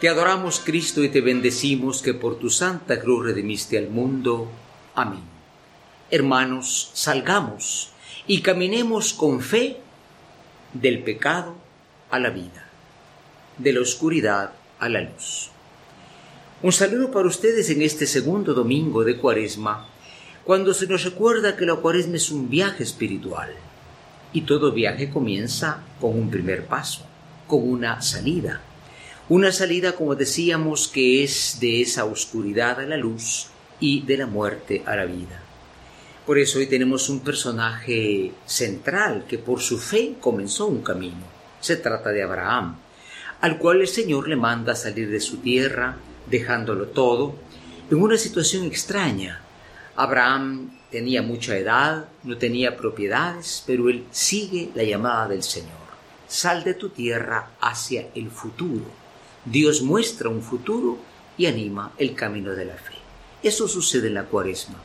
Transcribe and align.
Te 0.00 0.08
adoramos 0.08 0.62
Cristo 0.64 1.04
y 1.04 1.10
te 1.10 1.20
bendecimos 1.20 2.00
que 2.00 2.14
por 2.14 2.38
tu 2.38 2.48
santa 2.48 2.98
cruz 2.98 3.26
redimiste 3.26 3.76
al 3.76 3.90
mundo. 3.90 4.50
Amén. 4.94 5.20
Hermanos, 6.10 6.90
salgamos 6.94 7.90
y 8.26 8.40
caminemos 8.40 9.12
con 9.12 9.42
fe 9.42 9.76
del 10.72 11.02
pecado 11.02 11.54
a 12.10 12.18
la 12.18 12.30
vida, 12.30 12.66
de 13.58 13.74
la 13.74 13.82
oscuridad 13.82 14.52
a 14.78 14.88
la 14.88 15.02
luz. 15.02 15.50
Un 16.62 16.72
saludo 16.72 17.10
para 17.10 17.28
ustedes 17.28 17.68
en 17.68 17.82
este 17.82 18.06
segundo 18.06 18.54
domingo 18.54 19.04
de 19.04 19.18
Cuaresma, 19.18 19.86
cuando 20.44 20.72
se 20.72 20.86
nos 20.86 21.04
recuerda 21.04 21.58
que 21.58 21.66
la 21.66 21.76
Cuaresma 21.76 22.16
es 22.16 22.30
un 22.30 22.48
viaje 22.48 22.84
espiritual 22.84 23.50
y 24.32 24.40
todo 24.42 24.72
viaje 24.72 25.10
comienza 25.10 25.82
con 26.00 26.18
un 26.18 26.30
primer 26.30 26.64
paso, 26.64 27.04
con 27.46 27.68
una 27.68 28.00
salida 28.00 28.62
una 29.30 29.52
salida, 29.52 29.94
como 29.94 30.16
decíamos, 30.16 30.88
que 30.88 31.22
es 31.22 31.58
de 31.60 31.82
esa 31.82 32.04
oscuridad 32.04 32.80
a 32.80 32.84
la 32.84 32.96
luz 32.96 33.46
y 33.78 34.02
de 34.02 34.16
la 34.16 34.26
muerte 34.26 34.82
a 34.84 34.96
la 34.96 35.04
vida. 35.04 35.40
Por 36.26 36.36
eso 36.36 36.58
hoy 36.58 36.66
tenemos 36.66 37.08
un 37.08 37.20
personaje 37.20 38.32
central 38.44 39.26
que 39.28 39.38
por 39.38 39.60
su 39.60 39.78
fe 39.78 40.16
comenzó 40.20 40.66
un 40.66 40.82
camino. 40.82 41.22
Se 41.60 41.76
trata 41.76 42.10
de 42.10 42.24
Abraham, 42.24 42.76
al 43.40 43.58
cual 43.58 43.82
el 43.82 43.86
Señor 43.86 44.28
le 44.28 44.34
manda 44.34 44.74
salir 44.74 45.08
de 45.08 45.20
su 45.20 45.36
tierra, 45.36 45.96
dejándolo 46.28 46.88
todo, 46.88 47.36
en 47.88 48.02
una 48.02 48.18
situación 48.18 48.64
extraña. 48.64 49.42
Abraham 49.94 50.76
tenía 50.90 51.22
mucha 51.22 51.56
edad, 51.56 52.08
no 52.24 52.36
tenía 52.36 52.76
propiedades, 52.76 53.62
pero 53.64 53.90
él 53.90 54.06
sigue 54.10 54.70
la 54.74 54.82
llamada 54.82 55.28
del 55.28 55.44
Señor. 55.44 55.78
Sal 56.26 56.64
de 56.64 56.74
tu 56.74 56.88
tierra 56.88 57.50
hacia 57.60 58.08
el 58.16 58.28
futuro 58.32 58.99
Dios 59.44 59.82
muestra 59.82 60.28
un 60.28 60.42
futuro 60.42 60.98
y 61.38 61.46
anima 61.46 61.92
el 61.96 62.14
camino 62.14 62.52
de 62.52 62.66
la 62.66 62.74
fe. 62.74 62.94
Eso 63.42 63.68
sucede 63.68 64.08
en 64.08 64.14
la 64.14 64.24
cuaresma. 64.24 64.76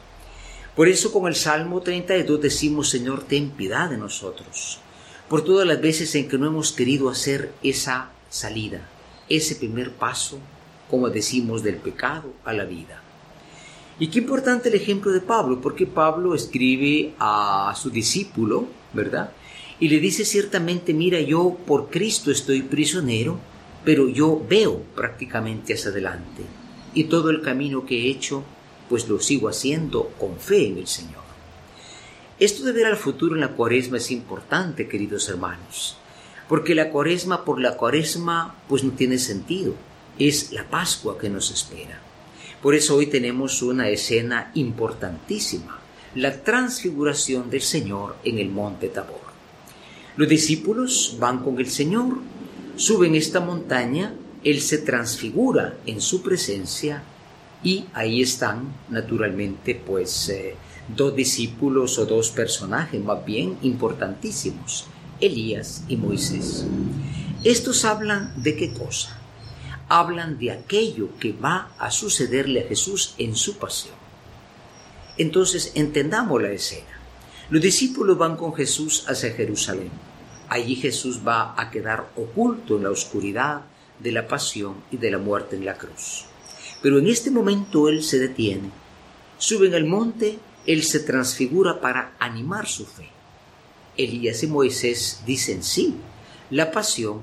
Por 0.75 0.87
eso 0.87 1.11
con 1.11 1.27
el 1.27 1.35
Salmo 1.35 1.81
32 1.81 2.41
decimos, 2.41 2.89
Señor, 2.89 3.23
ten 3.23 3.49
piedad 3.49 3.89
de 3.89 3.97
nosotros, 3.97 4.79
por 5.29 5.43
todas 5.43 5.67
las 5.67 5.81
veces 5.81 6.13
en 6.15 6.27
que 6.27 6.37
no 6.37 6.47
hemos 6.47 6.71
querido 6.71 7.09
hacer 7.09 7.53
esa 7.63 8.11
salida, 8.29 8.87
ese 9.29 9.55
primer 9.55 9.91
paso, 9.91 10.39
como 10.89 11.09
decimos, 11.09 11.63
del 11.63 11.77
pecado 11.77 12.33
a 12.43 12.53
la 12.53 12.65
vida. 12.65 13.01
Y 13.99 14.07
qué 14.07 14.19
importante 14.19 14.69
el 14.69 14.75
ejemplo 14.75 15.11
de 15.11 15.21
Pablo, 15.21 15.61
porque 15.61 15.87
Pablo 15.87 16.35
escribe 16.35 17.13
a 17.19 17.73
su 17.77 17.89
discípulo, 17.89 18.67
¿verdad? 18.93 19.31
Y 19.79 19.87
le 19.87 19.99
dice 19.99 20.25
ciertamente, 20.25 20.93
mira, 20.93 21.19
yo 21.19 21.57
por 21.65 21.89
Cristo 21.89 22.31
estoy 22.31 22.61
prisionero, 22.61 23.39
pero 23.85 24.09
yo 24.09 24.43
veo 24.49 24.81
prácticamente 24.95 25.75
hacia 25.75 25.91
adelante 25.91 26.41
y 26.95 27.05
todo 27.05 27.29
el 27.29 27.41
camino 27.41 27.85
que 27.85 28.01
he 28.01 28.09
hecho 28.09 28.43
pues 28.89 29.07
lo 29.07 29.19
sigo 29.19 29.47
haciendo 29.47 30.11
con 30.19 30.37
fe 30.39 30.67
en 30.67 30.77
el 30.79 30.87
Señor. 30.87 31.23
Esto 32.39 32.63
de 32.63 32.71
ver 32.71 32.87
al 32.87 32.97
futuro 32.97 33.35
en 33.35 33.41
la 33.41 33.53
cuaresma 33.53 33.97
es 33.97 34.11
importante, 34.11 34.87
queridos 34.87 35.29
hermanos, 35.29 35.97
porque 36.49 36.75
la 36.75 36.89
cuaresma 36.89 37.45
por 37.45 37.61
la 37.61 37.77
cuaresma 37.77 38.55
pues 38.67 38.83
no 38.83 38.91
tiene 38.91 39.17
sentido, 39.17 39.73
es 40.19 40.51
la 40.51 40.67
Pascua 40.69 41.17
que 41.17 41.29
nos 41.29 41.51
espera. 41.51 42.01
Por 42.61 42.75
eso 42.75 42.95
hoy 42.95 43.07
tenemos 43.07 43.61
una 43.61 43.89
escena 43.89 44.51
importantísima, 44.55 45.79
la 46.15 46.43
transfiguración 46.43 47.49
del 47.49 47.61
Señor 47.61 48.15
en 48.23 48.39
el 48.39 48.49
monte 48.49 48.89
Tabor. 48.89 49.21
Los 50.17 50.29
discípulos 50.29 51.17
van 51.19 51.43
con 51.43 51.59
el 51.59 51.69
Señor 51.69 52.17
suben 52.75 53.15
esta 53.15 53.39
montaña, 53.39 54.13
Él 54.43 54.61
se 54.61 54.77
transfigura 54.79 55.77
en 55.85 56.01
su 56.01 56.21
presencia 56.21 57.03
y 57.63 57.85
ahí 57.93 58.21
están 58.21 58.75
naturalmente 58.89 59.75
pues 59.75 60.29
eh, 60.29 60.55
dos 60.95 61.15
discípulos 61.15 61.97
o 61.97 62.05
dos 62.05 62.29
personajes 62.31 63.01
más 63.03 63.25
bien 63.25 63.57
importantísimos, 63.61 64.85
Elías 65.19 65.83
y 65.87 65.97
Moisés. 65.97 66.65
Estos 67.43 67.85
hablan 67.85 68.33
de 68.41 68.55
qué 68.55 68.73
cosa? 68.73 69.19
Hablan 69.87 70.37
de 70.37 70.51
aquello 70.51 71.09
que 71.19 71.31
va 71.31 71.71
a 71.77 71.91
sucederle 71.91 72.61
a 72.61 72.67
Jesús 72.67 73.15
en 73.17 73.35
su 73.35 73.57
pasión. 73.57 73.95
Entonces 75.17 75.71
entendamos 75.75 76.41
la 76.41 76.51
escena. 76.51 76.99
Los 77.49 77.61
discípulos 77.61 78.17
van 78.17 78.35
con 78.35 78.53
Jesús 78.53 79.05
hacia 79.07 79.31
Jerusalén 79.31 79.91
Allí 80.49 80.75
Jesús 80.75 81.21
va 81.27 81.59
a 81.59 81.71
quedar 81.71 82.09
oculto 82.15 82.77
en 82.77 82.83
la 82.83 82.91
oscuridad 82.91 83.61
de 83.99 84.11
la 84.11 84.27
pasión 84.27 84.75
y 84.91 84.97
de 84.97 85.11
la 85.11 85.17
muerte 85.17 85.55
en 85.55 85.65
la 85.65 85.77
cruz. 85.77 86.25
Pero 86.81 86.99
en 86.99 87.07
este 87.07 87.31
momento 87.31 87.89
Él 87.89 88.03
se 88.03 88.19
detiene, 88.19 88.69
sube 89.37 89.67
en 89.67 89.73
el 89.73 89.85
monte, 89.85 90.37
Él 90.65 90.83
se 90.83 90.99
transfigura 90.99 91.81
para 91.81 92.13
animar 92.19 92.67
su 92.67 92.85
fe. 92.85 93.09
Elías 93.97 94.43
y 94.43 94.47
Moisés 94.47 95.21
dicen 95.25 95.63
sí, 95.63 95.95
la 96.49 96.71
pasión 96.71 97.21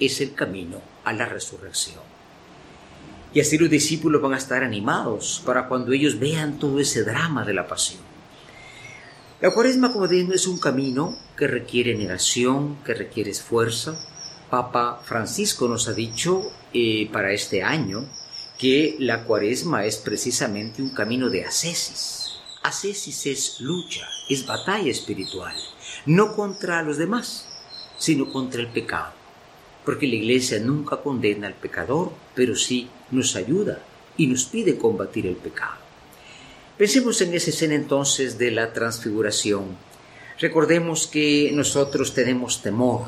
es 0.00 0.20
el 0.20 0.34
camino 0.34 0.80
a 1.04 1.12
la 1.12 1.26
resurrección. 1.26 2.00
Y 3.32 3.40
así 3.40 3.58
los 3.58 3.68
discípulos 3.68 4.22
van 4.22 4.32
a 4.32 4.38
estar 4.38 4.64
animados 4.64 5.42
para 5.44 5.68
cuando 5.68 5.92
ellos 5.92 6.18
vean 6.18 6.58
todo 6.58 6.80
ese 6.80 7.04
drama 7.04 7.44
de 7.44 7.54
la 7.54 7.68
pasión. 7.68 8.15
La 9.38 9.50
cuaresma, 9.50 9.92
como 9.92 10.08
digo, 10.08 10.32
es 10.32 10.46
un 10.46 10.58
camino 10.58 11.14
que 11.36 11.46
requiere 11.46 11.94
negación, 11.94 12.78
que 12.86 12.94
requiere 12.94 13.30
esfuerzo. 13.30 13.94
Papa 14.48 15.02
Francisco 15.04 15.68
nos 15.68 15.88
ha 15.88 15.92
dicho 15.92 16.50
eh, 16.72 17.10
para 17.12 17.32
este 17.32 17.62
año 17.62 18.06
que 18.56 18.96
la 18.98 19.24
cuaresma 19.24 19.84
es 19.84 19.98
precisamente 19.98 20.80
un 20.80 20.88
camino 20.88 21.28
de 21.28 21.44
ascesis. 21.44 22.38
Ascesis 22.62 23.26
es 23.26 23.60
lucha, 23.60 24.08
es 24.30 24.46
batalla 24.46 24.90
espiritual, 24.90 25.54
no 26.06 26.34
contra 26.34 26.82
los 26.82 26.96
demás, 26.96 27.46
sino 27.98 28.32
contra 28.32 28.62
el 28.62 28.68
pecado. 28.68 29.12
Porque 29.84 30.06
la 30.06 30.14
iglesia 30.14 30.60
nunca 30.60 31.02
condena 31.02 31.46
al 31.46 31.54
pecador, 31.54 32.10
pero 32.34 32.56
sí 32.56 32.88
nos 33.10 33.36
ayuda 33.36 33.82
y 34.16 34.28
nos 34.28 34.46
pide 34.46 34.78
combatir 34.78 35.26
el 35.26 35.36
pecado. 35.36 35.85
Pensemos 36.78 37.22
en 37.22 37.32
esa 37.32 37.48
escena 37.48 37.74
entonces 37.74 38.36
de 38.36 38.50
la 38.50 38.74
transfiguración. 38.74 39.78
Recordemos 40.38 41.06
que 41.06 41.50
nosotros 41.54 42.12
tenemos 42.12 42.60
temor 42.60 43.06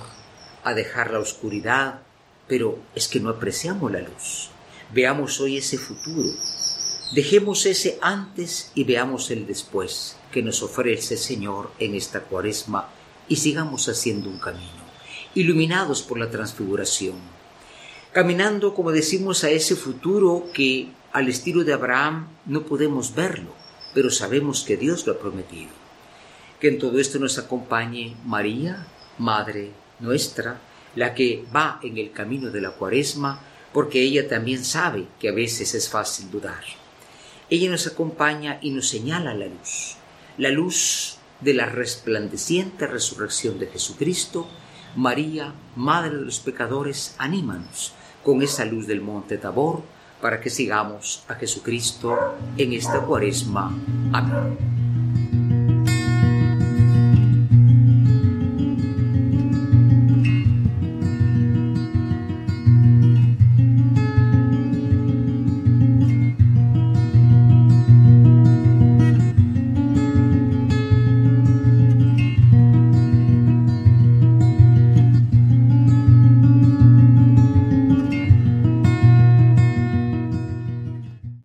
a 0.65 0.73
dejar 0.73 1.11
la 1.11 1.19
oscuridad, 1.19 2.01
pero 2.47 2.79
es 2.95 3.09
que 3.09 3.21
no 3.21 3.29
apreciamos 3.29 3.93
la 3.93 4.01
luz. 4.01 4.49
Veamos 4.95 5.39
hoy 5.39 5.59
ese 5.59 5.77
futuro. 5.77 6.31
Dejemos 7.13 7.67
ese 7.67 7.99
antes 8.01 8.73
y 8.75 8.85
veamos 8.85 9.31
el 9.31 9.47
después 9.47 10.17
que 10.33 10.43
nos 10.43 10.63
ofrece 10.63 11.15
el 11.15 11.21
Señor 11.21 11.71
en 11.79 11.95
esta 11.95 12.21
cuaresma 12.21 12.89
y 13.29 13.37
sigamos 13.37 13.87
haciendo 13.91 14.31
un 14.31 14.39
camino, 14.39 14.83
iluminados 15.35 16.01
por 16.01 16.19
la 16.19 16.31
transfiguración, 16.31 17.17
caminando, 18.13 18.73
como 18.73 18.93
decimos, 18.93 19.45
a 19.45 19.51
ese 19.51 19.77
futuro 19.77 20.47
que 20.55 20.89
al 21.13 21.29
estilo 21.29 21.65
de 21.65 21.75
Abraham 21.75 22.29
no 22.47 22.65
podemos 22.65 23.15
verlo, 23.15 23.58
pero 23.95 24.11
sabemos 24.11 24.63
que 24.65 24.77
Dios 24.77 25.07
lo 25.07 25.15
ha 25.15 25.19
prometido. 25.19 25.71
Que 26.61 26.69
en 26.69 26.79
todo 26.79 26.99
esto 26.99 27.19
nos 27.19 27.39
acompañe 27.39 28.17
María, 28.25 28.87
Madre 29.19 29.73
nuestra, 30.01 30.61
la 30.95 31.15
que 31.15 31.45
va 31.55 31.81
en 31.83 31.99
el 31.99 32.13
camino 32.13 32.51
de 32.51 32.61
la 32.61 32.71
cuaresma, 32.71 33.41
porque 33.73 34.03
ella 34.03 34.29
también 34.29 34.65
sabe 34.65 35.07
que 35.21 35.29
a 35.29 35.33
veces 35.33 35.75
es 35.75 35.89
fácil 35.89 36.31
dudar. 36.31 36.63
Ella 37.51 37.71
nos 37.71 37.87
acompaña 37.87 38.59
y 38.63 38.71
nos 38.71 38.89
señala 38.89 39.35
la 39.35 39.47
luz, 39.47 39.97
la 40.37 40.51
luz 40.51 41.19
de 41.41 41.55
la 41.55 41.67
resplandeciente 41.67 42.87
resurrección 42.87 43.59
de 43.59 43.69
Jesucristo. 43.69 44.49
María, 44.97 45.55
Madre 45.77 46.17
de 46.17 46.25
los 46.25 46.41
pecadores, 46.41 47.15
anímanos 47.19 47.93
con 48.25 48.43
esa 48.43 48.65
luz 48.65 48.87
del 48.87 49.01
monte 49.01 49.39
Tabor, 49.39 49.83
para 50.21 50.41
que 50.41 50.51
sigamos 50.51 51.25
a 51.29 51.35
Jesucristo 51.35 52.17
en 52.57 52.73
esta 52.73 53.01
cuaresma. 53.01 53.73
Amén. 54.13 54.68